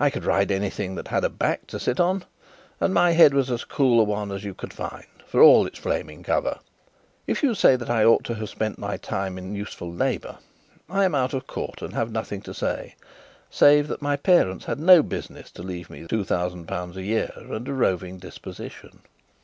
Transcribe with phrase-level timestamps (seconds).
[0.00, 2.24] I could ride anything that had a back to sit on;
[2.80, 5.78] and my head was as cool a one as you could find, for all its
[5.78, 6.58] flaming cover.
[7.28, 10.38] If you say that I ought to have spent my time in useful labour,
[10.88, 12.96] I am out of Court and have nothing to say,
[13.48, 17.30] save that my parents had no business to leave me two thousand pounds a year
[17.36, 19.02] and a roving disposition.